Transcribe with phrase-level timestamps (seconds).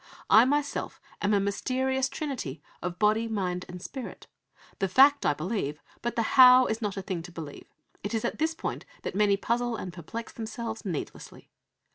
[0.31, 4.25] I myself am a mysterious trinity of body, mind, and spirit.
[4.79, 7.67] The fact I believe, but the how is not a thing to believe.
[8.03, 11.51] It is at this point that many puzzle and perplex themselves needlessly.